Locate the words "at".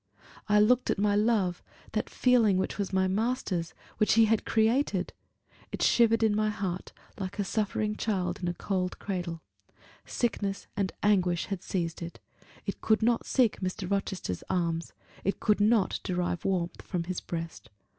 0.89-0.97